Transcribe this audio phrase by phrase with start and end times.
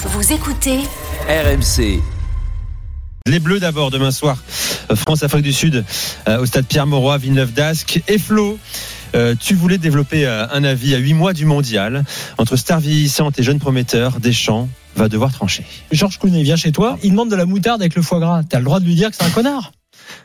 [0.00, 0.78] Vous écoutez
[1.28, 2.00] RMC.
[3.26, 4.38] Les Bleus d'abord demain soir.
[4.94, 5.84] France-Afrique du Sud
[6.28, 8.04] euh, au stade Pierre-Mauroy, Villeneuve d'Ascq.
[8.06, 8.60] Et Flo,
[9.16, 12.04] euh, tu voulais développer euh, un avis à 8 mois du mondial.
[12.38, 15.66] Entre star vieillissante et jeunes prometteurs, Deschamps va devoir trancher.
[15.90, 18.42] Georges Clooney vient chez toi, il demande de la moutarde avec le foie gras.
[18.48, 19.72] T'as le droit de lui dire que c'est un connard.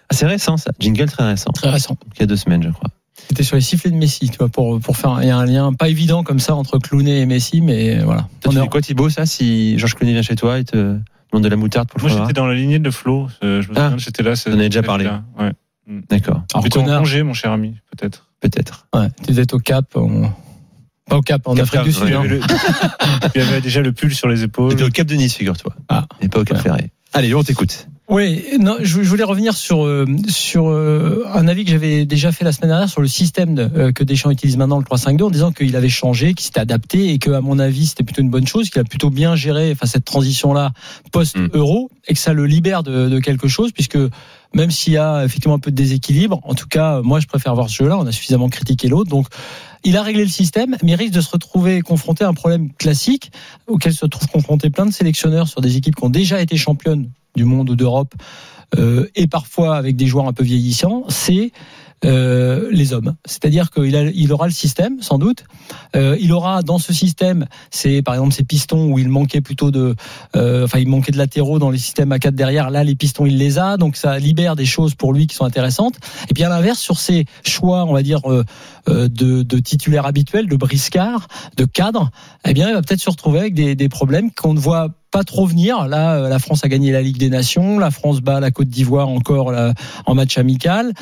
[0.08, 0.70] Ah, c'est récent ça.
[0.80, 1.50] Jingle très récent.
[1.52, 1.98] Très récent.
[2.16, 2.90] Il y a deux semaines, je crois.
[3.30, 5.46] C'était sur les sifflets de Messi, tu vois, pour, pour faire il y a un
[5.46, 8.28] lien pas évident comme ça entre Clooney et Messi, mais voilà.
[8.42, 10.76] Toi, tu est- fais quoi Thibaut ça si Georges Clooney vient chez toi et te
[11.32, 13.28] demande de la moutarde pour le Moi, j'étais dans la lignée de Flo.
[13.44, 13.84] Euh, Je me Ah.
[13.86, 14.36] souviens, j'étais là.
[14.36, 15.06] c'est- On en avait déjà parlé.
[15.40, 15.52] Ouais.
[16.10, 18.28] D'accord, Alors, Plutôt en congé, mon cher ami, peut-être.
[18.40, 18.88] peut-être.
[18.96, 20.30] ouais, tu être au Cap, on-
[21.10, 22.04] pas au Cap, en Cap Afrique du Sud.
[22.04, 22.08] hein.
[22.08, 22.42] Il y avait le-
[23.36, 24.72] il y avait déjà le pull sur les épaules.
[24.72, 25.76] C'était au Cap de Nice, figure-toi.
[25.90, 26.06] Ah.
[26.22, 26.64] Et pas au Cap Ouais.
[26.64, 26.92] Ferré.
[27.12, 27.88] Allez, on t'écoute.
[28.10, 32.34] Oui, non, je, je voulais revenir sur euh, sur euh, un avis que j'avais déjà
[32.34, 35.24] fait la semaine dernière sur le système de- euh, que Deschamps utilise maintenant le 3-5-2
[35.24, 38.22] en disant qu'il avait changé, qu'il s'était adapté et que à mon avis c'était plutôt
[38.22, 40.74] une bonne chose, qu'il a plutôt bien géré enfin cette transition là
[41.14, 43.98] post-euro et que ça le libère de, de quelque chose puisque
[44.54, 47.56] même s'il y a effectivement un peu de déséquilibre, en tout cas moi je préfère
[47.56, 49.28] voir ce jeu-là, on a suffisamment critiqué l'autre donc
[49.84, 53.32] il a réglé le système, mais risque de se retrouver confronté à un problème classique
[53.68, 57.10] auquel se trouvent confrontés plein de sélectionneurs sur des équipes qui ont déjà été championnes
[57.36, 58.14] du monde ou d'Europe,
[58.78, 61.52] euh, et parfois avec des joueurs un peu vieillissants, c'est
[62.06, 63.16] euh, les hommes.
[63.26, 65.44] C'est-à-dire qu'il a, il aura le système, sans doute.
[65.96, 69.72] Euh, il aura dans ce système, c'est par exemple ces pistons où il manquait plutôt
[69.72, 69.96] de,
[70.36, 72.70] euh, enfin il manquait de latéraux dans les systèmes à 4 derrière.
[72.70, 75.46] Là, les pistons, il les a, donc ça libère des choses pour lui qui sont
[75.46, 75.96] intéressantes.
[76.30, 78.44] Et puis à l'inverse, sur ses choix, on va dire euh,
[78.90, 81.28] euh, de, de titulaires habituels, de briscard,
[81.58, 82.12] de cadre,
[82.46, 85.24] eh bien, il va peut-être se retrouver avec des, des problèmes qu'on ne voit pas
[85.24, 85.88] trop venir.
[85.88, 88.68] Là, euh, la France a gagné la Ligue des Nations, la France bat la Côte
[88.68, 89.74] d'Ivoire encore là,
[90.06, 90.94] en match amical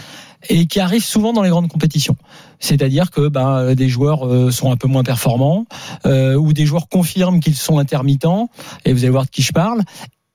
[0.49, 2.15] et qui arrive souvent dans les grandes compétitions.
[2.59, 5.65] C'est-à-dire que ben, des joueurs euh, sont un peu moins performants
[6.05, 8.49] euh, ou des joueurs confirment qu'ils sont intermittents
[8.85, 9.81] et vous allez voir de qui je parle.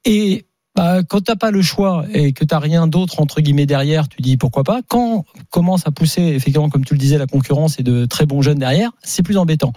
[0.04, 0.44] Et
[0.74, 4.20] bah, quand t'as pas le choix et que t'as rien d'autre entre guillemets derrière, tu
[4.20, 4.80] dis pourquoi pas.
[4.86, 8.42] Quand commence à pousser effectivement, comme tu le disais, la concurrence et de très bons
[8.42, 9.72] jeunes derrière, c'est plus embêtant.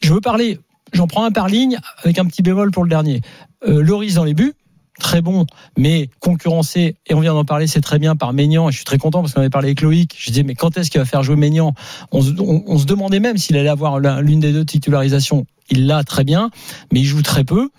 [0.00, 0.58] Je veux parler,
[0.92, 3.20] j'en prends un par ligne avec un petit bémol pour le dernier.
[3.66, 4.54] Euh, Loris dans les buts,
[4.98, 8.72] très bon, mais concurrencé, et on vient d'en parler, c'est très bien par Maignan, et
[8.72, 10.90] je suis très content parce qu'on avait parlé avec Loïc, je disais mais quand est-ce
[10.90, 11.74] qu'il va faire jouer Maignan?
[12.12, 16.02] On, se- on- se demandait même s'il allait avoir l'une des deux titularisations, il l'a
[16.04, 16.50] très bien,
[16.92, 17.70] mais il joue très peu,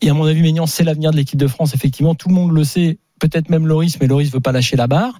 [0.00, 2.52] et à mon avis Maignan c'est l'avenir de l'équipe de France, effectivement, tout le monde
[2.52, 5.18] le sait, peut-être même Loris, mais Loris veut pas lâcher la barre.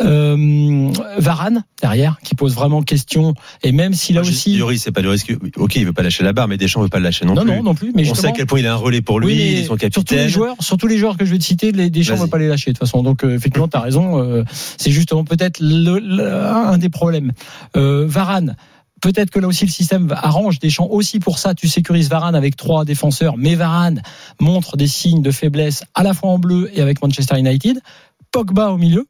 [0.00, 4.80] Euh, Varane derrière qui pose vraiment question et même s'il a Moi, je- aussi Lloris,
[4.82, 5.32] c'est pas le risque.
[5.56, 7.42] Ok, il veut pas lâcher la barre, mais Deschamps veut pas le lâcher non, non
[7.42, 7.50] plus.
[7.56, 9.26] non non plus mais on sait à quel point il a un relais pour lui,
[9.26, 10.28] Oui, mais il est son Sur tous les capitaine.
[10.28, 12.46] joueurs, sur tous les joueurs que je vais te citer, les Deschamps veut pas les
[12.48, 13.02] lâcher de toute façon.
[13.02, 14.22] Donc euh, effectivement, tu as raison.
[14.22, 14.44] euh,
[14.76, 17.32] c'est justement peut-être un des problèmes.
[17.76, 18.56] Euh, Varane.
[19.00, 21.54] Peut-être que là aussi le système arrange Deschamps aussi pour ça.
[21.54, 24.02] Tu sécurises Varane avec trois défenseurs, mais Varane
[24.40, 27.78] montre des signes de faiblesse à la fois en bleu et avec Manchester United.
[28.32, 29.06] Pogba au milieu.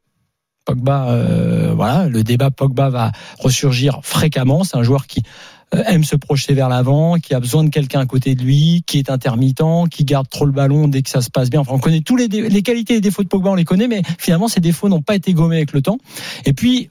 [0.69, 4.65] Pogba, euh, voilà, le débat Pogba va ressurgir fréquemment.
[4.65, 5.23] C'est un joueur qui
[5.75, 8.85] euh, aime se projeter vers l'avant, qui a besoin de quelqu'un à côté de lui,
[8.87, 11.61] qui est intermittent, qui garde trop le ballon dès que ça se passe bien.
[11.61, 14.03] Enfin, on connaît tous les, qualités et les défauts de Pogba, on les connaît, mais
[14.19, 15.97] finalement, ces défauts n'ont pas été gommés avec le temps.
[16.45, 16.91] Et puis,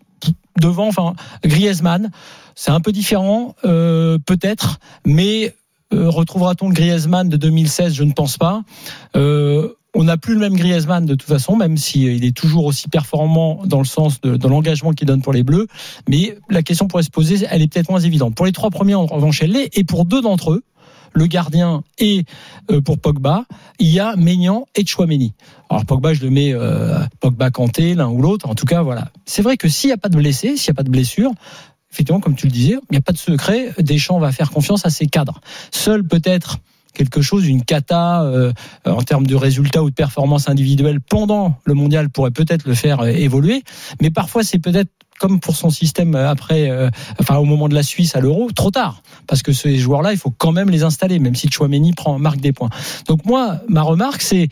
[0.59, 1.13] devant, enfin,
[1.45, 2.09] Griezmann,
[2.55, 5.53] c'est un peu différent, euh, peut-être, mais
[5.91, 8.63] retrouvera-t-on le Griezmann de 2016 Je ne pense pas.
[9.95, 12.87] On n'a plus le même Griezmann de toute façon, même s'il il est toujours aussi
[12.87, 15.67] performant dans le sens de, de l'engagement qu'il donne pour les Bleus.
[16.07, 18.35] Mais la question pourrait se poser, elle est peut-être moins évidente.
[18.35, 19.75] Pour les trois premiers, en revanche, elle l'est.
[19.77, 20.63] Et pour deux d'entre eux,
[21.13, 22.25] le gardien et
[22.69, 23.45] euh, pour Pogba,
[23.79, 25.33] il y a Maignan et Chouameni.
[25.69, 28.47] Alors Pogba, je le mets euh, Pogba Kanté, l'un ou l'autre.
[28.47, 29.09] En tout cas, voilà.
[29.25, 31.31] C'est vrai que s'il n'y a pas de blessés, s'il n'y a pas de blessure,
[31.91, 33.73] effectivement, comme tu le disais, il n'y a pas de secret.
[33.79, 35.41] Deschamps va faire confiance à ses cadres.
[35.71, 36.59] Seul peut-être
[36.97, 38.51] quelque chose, une cata euh,
[38.85, 43.01] en termes de résultats ou de performance individuelle pendant le mondial pourrait peut-être le faire
[43.01, 43.63] euh, évoluer.
[44.01, 44.89] Mais parfois, c'est peut-être
[45.19, 46.89] comme pour son système euh, après, euh,
[47.19, 50.17] enfin au moment de la Suisse à l'Euro, trop tard, parce que ces joueurs-là, il
[50.17, 52.69] faut quand même les installer, même si Chouameni prend marque des points.
[53.07, 54.49] Donc moi, ma remarque, c'est,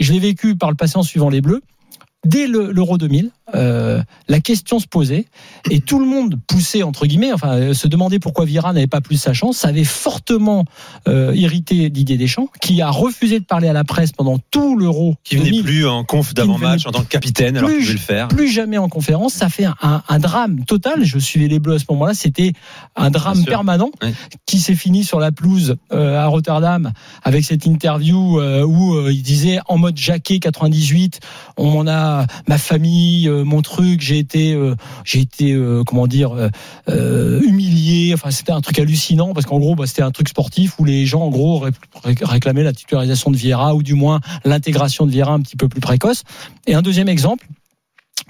[0.00, 1.62] je l'ai vécu par le passé en suivant les Bleus.
[2.26, 5.26] Dès le- l'Euro 2000, euh, la question se posait
[5.70, 9.00] et tout le monde poussait entre guillemets, enfin euh, se demandait pourquoi Vira n'avait pas
[9.00, 9.58] plus sa chance.
[9.58, 10.64] Ça avait fortement
[11.08, 15.14] euh, irrité Didier Deschamps, qui a refusé de parler à la presse pendant tout l'Euro
[15.24, 15.62] Qui venait 2000.
[15.64, 18.28] plus en conf d'avant-match en tant que capitaine alors qu'il devait le faire.
[18.28, 19.34] plus jamais en conférence.
[19.34, 21.04] Ça fait un, un drame total.
[21.04, 22.14] Je suivais les Bleus à ce moment-là.
[22.14, 22.52] C'était
[22.96, 24.10] un drame permanent Oui.
[24.46, 29.58] qui s'est fini sur la pelouse euh, à Rotterdam avec cette interview où il disait
[29.68, 31.20] en mode Jacquet 98,
[31.56, 32.15] on m'en a
[32.48, 34.74] ma famille, euh, mon truc, j'ai été, euh,
[35.04, 36.32] j'ai été euh, comment dire
[36.88, 38.12] humilié.
[38.14, 41.06] Enfin, c'était un truc hallucinant parce qu'en gros, bah, c'était un truc sportif où les
[41.06, 41.70] gens en gros ré-
[42.02, 45.68] ré- réclamaient la titularisation de Vieira ou du moins l'intégration de Vieira un petit peu
[45.68, 46.22] plus précoce.
[46.66, 47.46] Et un deuxième exemple.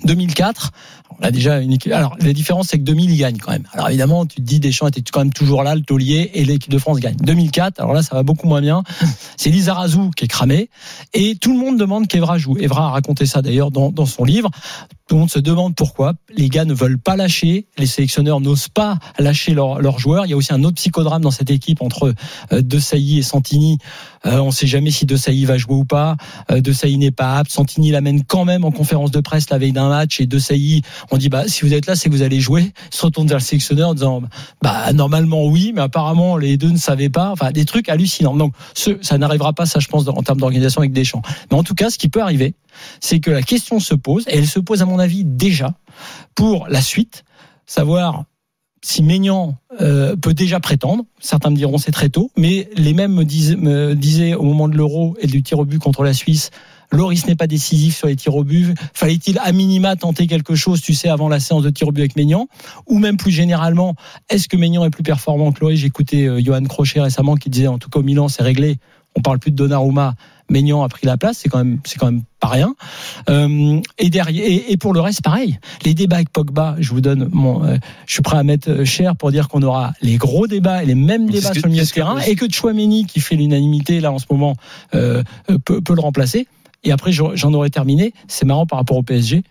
[0.04, 0.72] 2004,
[1.18, 1.76] on a déjà une.
[1.90, 3.66] Alors la différence c'est que 2000 il gagne quand même.
[3.72, 6.70] Alors évidemment tu te dis Deschamps était quand même toujours là, le taulier et l'équipe
[6.70, 7.16] de France gagne.
[7.16, 8.82] 2004, alors là ça va beaucoup moins bien.
[9.36, 10.68] C'est Lizarazu qui est cramé
[11.14, 12.56] et tout le monde demande qu'Evra joue.
[12.58, 14.50] Evra a raconté ça d'ailleurs dans, dans son livre.
[15.08, 16.14] Tout le monde se demande pourquoi.
[16.36, 17.68] Les gars ne veulent pas lâcher.
[17.78, 20.26] Les sélectionneurs n'osent pas lâcher leurs leurs joueurs.
[20.26, 22.12] Il y a aussi un autre psychodrame dans cette équipe entre
[22.52, 23.78] euh, De Sailly et Santini.
[24.26, 26.16] Euh, on ne sait jamais si De Sailly va jouer ou pas.
[26.50, 27.52] Euh, de Sailly n'est pas apte.
[27.52, 30.20] Santini l'amène quand même en conférence de presse la veille d'un match.
[30.20, 30.82] Et De Sailly,
[31.12, 32.72] on dit bah si vous êtes là, c'est que vous allez jouer.
[32.92, 34.22] Il se retourne vers le sélectionneur en disant
[34.60, 37.30] bah normalement oui, mais apparemment les deux ne savaient pas.
[37.30, 38.34] Enfin des trucs hallucinants.
[38.34, 41.22] Donc ça n'arrivera pas, ça je pense, en termes d'organisation avec Deschamps.
[41.52, 42.54] Mais en tout cas, ce qui peut arriver,
[43.00, 45.74] c'est que la question se pose, et elle se pose à mon avis déjà
[46.34, 47.24] pour la suite,
[47.66, 48.24] savoir
[48.82, 53.12] si Maignan euh, peut déjà prétendre, certains me diront c'est très tôt, mais les mêmes
[53.12, 53.24] me
[53.94, 56.50] disaient, au moment de l'euro et du tir au but contre la Suisse,
[56.92, 58.76] Loris n'est pas décisif sur les tirs au but.
[58.94, 62.02] Fallait-il à minima tenter quelque chose, tu sais, avant la séance de tir au but
[62.02, 62.46] avec Maignan?
[62.86, 63.96] Ou même plus généralement,
[64.30, 65.82] est-ce que Maignan est plus performant que Loris?
[65.84, 68.78] Écouté euh, Johan Crochet récemment qui disait en tout cas au Milan c'est réglé.
[69.16, 70.14] On parle plus de Donnarumma.
[70.48, 72.74] Maignan a pris la place, c'est quand même, c'est quand même pas rien.
[73.28, 75.58] Euh, et derrière, et, et pour le reste, pareil.
[75.84, 77.76] Les débats avec Pogba, je vous donne mon, euh,
[78.06, 80.86] je suis prêt à mettre euh, cher pour dire qu'on aura les gros débats et
[80.86, 84.12] les mêmes débats sur le milieu de terrain, et que Chouameni, qui fait l'unanimité là
[84.12, 84.54] en ce moment,
[84.94, 85.24] euh,
[85.64, 86.46] peut, peut le remplacer.
[86.84, 88.14] Et après, j'en aurais terminé.
[88.28, 89.42] C'est marrant par rapport au PSG.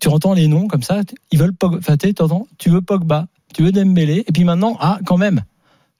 [0.00, 1.96] Tu entends les noms comme ça, ils veulent Pogba.
[2.56, 5.42] Tu veux Pogba, tu veux Dembélé, et puis maintenant, ah, quand même.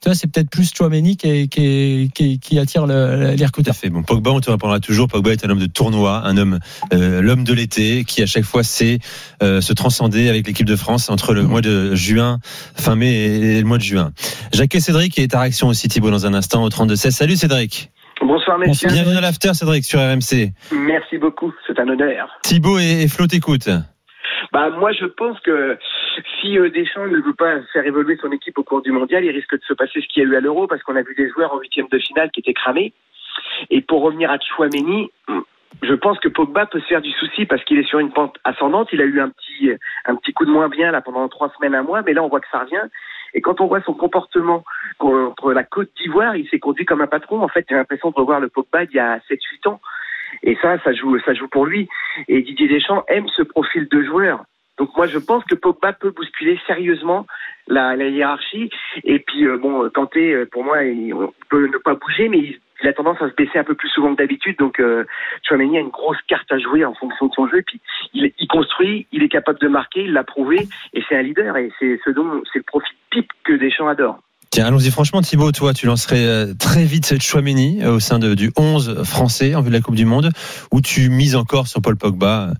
[0.02, 3.46] Tu vois, c'est peut-être plus Chouameni qui, qui, qui, qui attire le, les Tout à
[3.48, 3.74] recruteurs.
[3.76, 3.90] fait.
[3.90, 5.08] Bon, Pogba, on te répondra toujours.
[5.08, 6.58] Pogba est un homme de tournoi, un homme,
[6.94, 8.98] euh, l'homme de l'été, qui à chaque fois sait
[9.42, 12.38] euh, se transcender avec l'équipe de France entre le mois de juin,
[12.76, 14.12] fin mai et le mois de juin.
[14.54, 17.10] Jacques et Cédric et ta réaction aussi, Thibaut, dans un instant au 32-16.
[17.10, 17.90] Salut Cédric.
[18.22, 18.88] Bonsoir messieurs.
[18.88, 20.52] Bienvenue dans l'after, Cédric, sur RMC.
[20.72, 22.30] Merci beaucoup, c'est un honneur.
[22.42, 23.68] Thibaut et, et Flo t'écoutent.
[24.52, 25.78] Bah moi je pense que
[26.40, 29.30] si euh, Deschamps ne veut pas faire évoluer son équipe au cours du mondial, il
[29.30, 31.14] risque de se passer ce qu'il y a eu à l'Euro parce qu'on a vu
[31.14, 32.92] des joueurs en huitième de finale qui étaient cramés.
[33.70, 35.10] Et pour revenir à Chouameni,
[35.82, 38.36] je pense que Pogba peut se faire du souci parce qu'il est sur une pente
[38.44, 38.88] ascendante.
[38.92, 39.70] Il a eu un petit
[40.04, 42.28] un petit coup de moins bien là pendant trois semaines, un mois, mais là on
[42.28, 42.88] voit que ça revient.
[43.34, 44.64] Et quand on voit son comportement
[44.98, 47.42] contre la Côte d'Ivoire, il s'est conduit comme un patron.
[47.42, 49.80] En fait, j'ai l'impression de revoir le Pogba d'il y a 7-8 ans.
[50.42, 51.88] Et ça, ça joue, ça joue pour lui.
[52.28, 54.44] Et Didier Deschamps aime ce profil de joueur.
[54.80, 57.26] Donc moi, je pense que Pogba peut bousculer sérieusement
[57.68, 58.70] la, hiérarchie.
[59.04, 62.88] Et puis euh, bon, Kanté, euh, pour moi, on peut ne pas bouger, mais il,
[62.88, 64.56] a tendance à se baisser un peu plus souvent que d'habitude.
[64.58, 65.04] Donc euh,
[65.46, 67.58] Chouameni a une grosse carte à jouer en fonction de son jeu.
[67.58, 67.78] Et puis
[68.14, 71.58] il, construit, il est capable de marquer, il l'a prouvé, et c'est un leader.
[71.58, 74.18] Et c'est ce dont c'est le profil type que Deschamps adore.
[74.50, 78.18] Tiens, allons-y franchement, Thibaut, toi, tu lancerais euh, très vite cette Chouameni euh, au sein
[78.18, 80.30] du 11 français en vue de la Coupe du Monde,
[80.72, 82.54] ou tu mises encore sur Paul Pogba euh,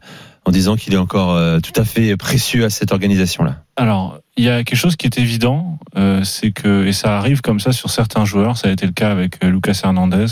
[0.50, 3.62] en disant qu'il est encore euh, tout à fait précieux à cette organisation-là.
[3.76, 7.40] Alors, il y a quelque chose qui est évident, euh, c'est que, et ça arrive
[7.40, 10.26] comme ça sur certains joueurs, ça a été le cas avec euh, Lucas Hernandez,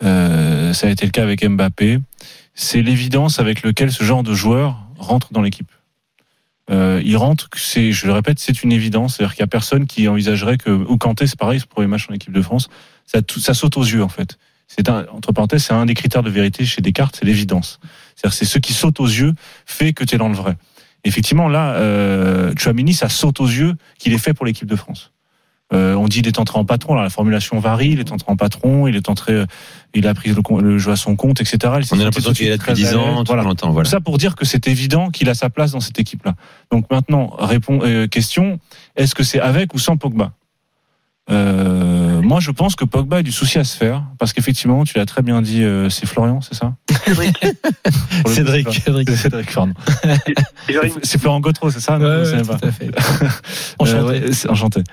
[0.00, 1.98] ça a été le cas avec Mbappé,
[2.54, 5.72] c'est l'évidence avec lequel ce genre de joueur rentre dans l'équipe.
[6.70, 10.58] Il rentre, je le répète, c'est une évidence, c'est-à-dire qu'il y a personne qui envisagerait
[10.58, 12.68] que, ou Kanté, c'est pareil, ce premier match en équipe de France,
[13.06, 14.38] ça saute aux yeux en fait.
[14.68, 17.80] C'est un, entre parenthèses, c'est un des critères de vérité chez Descartes, c'est l'évidence.
[18.16, 19.34] C'est-à-dire, c'est ce qui saute aux yeux
[19.66, 20.56] fait que tu es dans le vrai.
[21.04, 25.12] Effectivement, là, euh, Chouamini, ça saute aux yeux qu'il est fait pour l'équipe de France.
[25.72, 26.92] Euh, on dit il est entré en patron.
[26.92, 27.88] Alors la formulation varie.
[27.90, 28.86] Il est entré en patron.
[28.86, 29.32] Il est entré.
[29.32, 29.46] euh,
[29.94, 31.58] Il a pris le, le jeu à son compte, etc.
[31.80, 32.96] Il On a l'impression qu'il est là depuis très à 10 l'aise.
[32.96, 33.42] ans, Voilà.
[33.42, 33.70] longtemps.
[33.72, 33.84] Voilà.
[33.88, 36.34] Tout ça pour dire que c'est évident qu'il a sa place dans cette équipe-là.
[36.70, 38.60] Donc maintenant, répond, euh, question
[38.94, 40.32] est-ce que c'est avec ou sans Pogba?
[41.28, 44.96] Euh, moi, je pense que Pogba a du souci à se faire parce qu'effectivement, tu
[44.96, 46.74] l'as très bien dit, euh, c'est Florian, c'est ça
[47.06, 47.36] Cédric.
[48.26, 48.72] Cédric.
[48.72, 49.10] Cédric.
[49.10, 49.72] Cédric, pardon.
[51.02, 52.58] C'est Florent Gautreau, c'est ça Non, Ouais, ouais, pas.
[52.58, 52.90] tout à fait.
[53.82, 54.80] Euh, Enchanté.
[54.80, 54.84] ouais.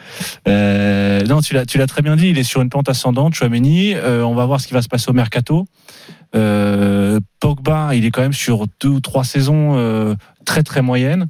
[0.47, 2.29] Euh, non, tu l'as, tu l'as très bien dit.
[2.29, 3.33] Il est sur une pente ascendante.
[3.33, 3.93] Chouameni.
[3.95, 5.65] Euh, on va voir ce qui va se passer au mercato.
[6.35, 11.27] Euh, Pogba, il est quand même sur deux ou trois saisons euh, très très moyennes.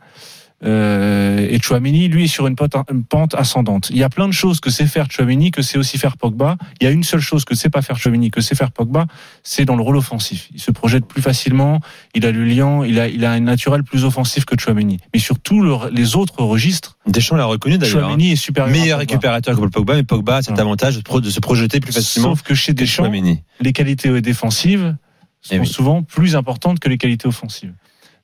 [0.66, 3.90] Euh, et Chouameni, lui, est sur une pente, une pente ascendante.
[3.90, 6.58] Il y a plein de choses que sait faire Chouameni, que c'est aussi faire Pogba.
[6.80, 9.08] Il y a une seule chose que sait pas faire Chouameni, que sait faire Pogba,
[9.44, 10.50] c'est dans le rôle offensif.
[10.54, 11.80] Il se projette plus facilement,
[12.16, 14.98] il a le lien, il a, il a un naturel plus offensif que Chouameni.
[15.14, 17.98] Mais sur tous le- les autres registres, Deschamps l'a reconnu d'ailleurs.
[18.06, 18.08] hein.
[18.10, 18.72] Chouameni est supérieur.
[18.76, 20.62] Meilleur récupérateur que Paul Pogba, mais Pogba a cet Ouais.
[20.62, 23.12] avantage de, se projeter plus facilement Sauf que chez Deschamps,
[23.60, 24.96] les qualités défensives
[25.42, 25.68] sont Eh oui.
[25.68, 27.74] souvent plus importantes que les qualités offensives.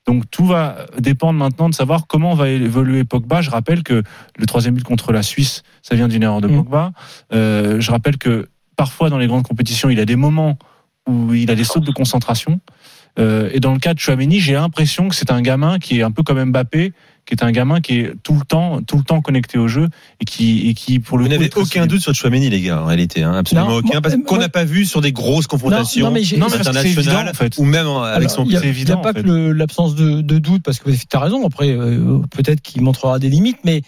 [0.08, 3.41] Donc tout va dépendre maintenant de savoir comment va évoluer Pogba.
[3.41, 4.03] Je rappelle que
[4.38, 6.56] le troisième but contre la Suisse, ça vient d'une erreur de Mm.
[6.56, 6.91] Pogba.
[7.34, 10.58] Euh, je rappelle que parfois dans les grandes compétitions, il a des moments
[11.08, 12.60] où il a des sautes de concentration.
[13.18, 16.03] Euh, et dans le cas de Chouameni, j'ai l'impression que c'est un gamin qui est
[16.03, 16.94] un peu comme Mbappé,
[17.29, 19.88] qui est un gamin qui est tout le temps, tout le temps connecté au jeu
[20.19, 22.81] et qui, et qui pour le Vous coup, n'avez aucun doute sur Chouameni, les gars,
[22.81, 25.12] en réalité, hein, absolument Non, aucun, moi- parce qu'on moi- n'a pas vu sur des
[25.12, 27.57] grosses confrontations Non, non, mais j'ai- Non, mais parce que c'est internationales, évident, en fait.
[27.59, 29.21] ou même avec Alors, son il y a, pas en fait.
[29.24, 33.19] que l'absence de, de doute, parce que tu as raison, après, euh, peut-être qu'il montrera
[33.19, 33.83] des limites, mais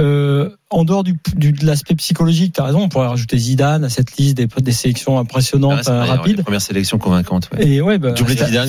[0.00, 3.84] euh, en dehors du, du- de l'aspect psychologique, tu as raison, on pourrait rajouter Zidane
[3.84, 6.36] à cette liste des, des sélections impressionnantes, Ah, euh, rapides.
[6.38, 7.48] Les premières sélections convaincantes.
[7.56, 7.64] ouais.
[7.66, 8.68] Et ouais, bah, Doublé Zidane.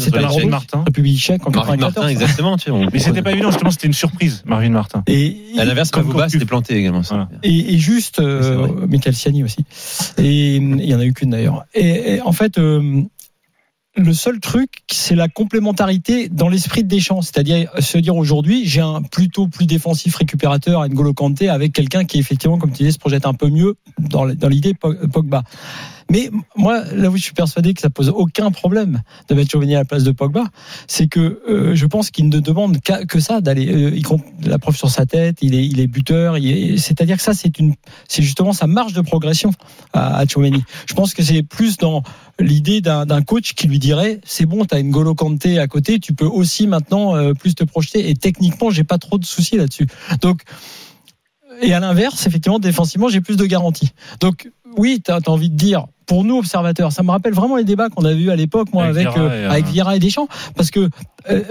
[0.85, 1.95] République tchèque en Marvin 94.
[1.95, 2.57] Martin, exactement.
[2.57, 4.14] Tu vois, on- Mais c'était pas évident, justement, c'était une surprise,
[4.45, 5.03] Marvin Martin.
[5.07, 5.91] Et, À l'inverse,
[6.29, 7.03] s'était planté également.
[7.03, 7.15] ça.
[7.15, 7.29] Voilà.
[7.43, 8.67] Et, et juste, euh.
[8.87, 9.65] Michael Siani aussi.
[10.17, 11.65] Et il y en a eu qu'une d'ailleurs.
[11.73, 13.01] Et, et en fait, euh,
[13.97, 17.21] le seul truc, c'est la complémentarité dans l'esprit de Deschamps.
[17.21, 22.03] C'est-à-dire se dire aujourd'hui, j'ai un plutôt plus défensif récupérateur à N'Golo Kanté avec quelqu'un
[22.03, 25.43] qui effectivement, comme tu disais, se projette un peu mieux dans, l'idée Pog- Pogba.
[26.09, 29.75] Mais moi, là où je suis persuadé que ça pose aucun problème de mettre Chauvelin
[29.75, 30.43] à la place de Pogba,
[30.87, 33.67] c'est que euh, je pense qu'il ne demande que ça d'aller.
[33.67, 35.37] euh, il compte la preuve sur sa tête.
[35.41, 36.35] Il est, il est buteur.
[36.77, 37.73] C'est-à-dire que ça, c'est une,
[38.07, 39.51] c'est justement sa marge de progression
[39.93, 40.63] à, à Tchouameni.
[40.87, 42.03] Je pense que c'est plus dans
[42.39, 45.99] l'idée d'un coach qui lui dirait c'est bon, tu as une Golo Kanté à côté,
[45.99, 48.09] tu peux aussi maintenant euh, plus te projeter.
[48.09, 49.87] Et techniquement, j'ai pas trop de soucis là-dessus.
[50.21, 50.41] Donc
[51.61, 53.91] et à l'inverse, effectivement, défensivement, j'ai plus de garanties.
[54.19, 57.63] Donc oui, tu as, envie de dire pour nous observateurs, ça me rappelle vraiment les
[57.63, 59.49] débats qu'on avait eu à l'époque, moi, Avec avec Vieira euh, et, euh,
[59.85, 60.87] avec et Deschamps, parce que
[61.31, 61.41] euh,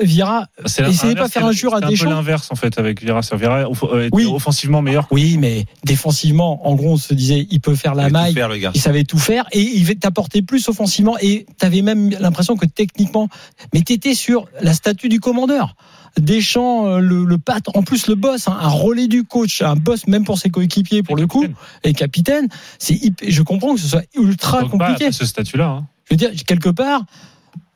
[0.66, 2.04] C'est Essayez pas de faire c'est- jour à c'est un Deschamps.
[2.04, 3.00] peu l'inverse, en fait, avec.
[3.00, 4.26] C'est Vieira off- euh, Oui.
[4.32, 5.08] offensivement meilleur.
[5.10, 8.48] oui, mais défensivement, en gros, on se disait, il peut faire la Il maille, faire,
[8.48, 8.70] le gars.
[8.74, 13.28] il savait tout faire et il t'apporter plus offensivement et t'avais même l'impression que techniquement
[13.72, 15.74] mais t'étais sur la statue du commandeur
[16.20, 19.76] Deschamps euh, le, le pat en plus le boss hein, un relais du coach un
[19.76, 21.44] boss même pour ses coéquipiers pour le coup
[21.82, 25.66] et capitaine c'est je comprends que ce soit ultra a compliqué pas ce statut-là.
[25.66, 25.86] hein.
[26.04, 27.02] je veux dire quelque part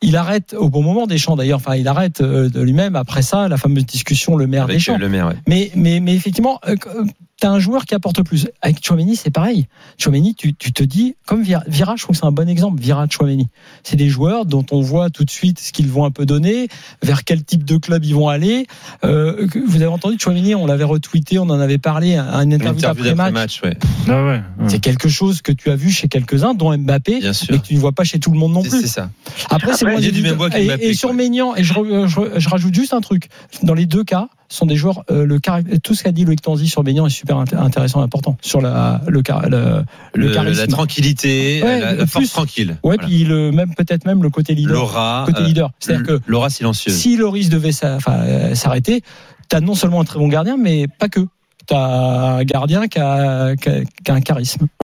[0.00, 3.48] il arrête au bon moment Deschamps d'ailleurs enfin il arrête euh, de lui-même après ça
[3.48, 5.36] la fameuse discussion le maire Avec Deschamps euh, le maire, ouais.
[5.48, 6.60] mais, mais, mais effectivement,
[7.38, 8.48] euh, t'as un joueur qui apporte plus.
[8.62, 9.66] Avec Chouameni, c'est pareil.
[9.98, 12.80] Chouameni, tu, tu te dis, comme Vira, Vira, je trouve que c'est un bon exemple,
[12.80, 13.48] Vira, Chouameni.
[13.84, 16.68] C'est des joueurs dont on voit tout de suite ce qu'ils vont un peu donner,
[17.02, 18.66] vers quel type de club ils vont aller.
[19.04, 22.78] Euh, vous avez entendu Chouameni, on l'avait retweeté, on en avait parlé à une interview
[22.78, 23.62] interview d'après-match.
[23.62, 23.76] ouais.
[24.08, 24.30] Ah ouais.
[24.30, 24.42] ouais.
[24.68, 27.48] C'est quelque chose que tu as vu chez quelques-uns, dont Mbappé, Bien sûr.
[27.50, 28.80] mais que tu ne vois pas chez tout le monde non C'est plus.
[28.82, 29.10] c'est ça.
[29.50, 31.12] Après, c'est Après, moins du même bois Et, sur.
[31.14, 33.28] Maignan, et je, re- je, je rajoute juste un truc.
[33.62, 35.04] Dans les deux cas, sont des joueurs.
[35.10, 35.38] euh, le
[35.80, 38.60] tout ce qu'a dit Loïc Tanzi sur Maignan est super int- intéressant et important sur
[38.60, 39.82] la le, car- le,
[40.14, 40.60] le Le- charisme.
[40.60, 42.70] la tranquillité, Ouais, la, force plus- tranquille.
[42.82, 43.02] Ouais, Voilà.
[43.06, 44.72] puis le même peut-être même le côté leader.
[44.74, 45.70] L'aura, côté euh, leader.
[45.80, 46.94] C'est-à-dire que l'aura silencieuse.
[46.96, 49.02] si Loris devait euh, s'arrêter,
[49.48, 51.20] t'as non seulement un très bon gardien, mais pas que.
[51.66, 54.68] T'as un gardien qui a, qui a- qui a un charisme.